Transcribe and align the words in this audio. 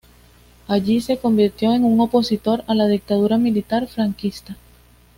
Allí 0.67 0.99
se 0.99 1.19
convirtió 1.19 1.75
en 1.75 1.83
un 1.85 1.99
opositor 2.01 2.63
a 2.65 2.73
la 2.73 2.87
dictadura 2.87 3.37
militar 3.37 3.85
franquista. 3.85 4.57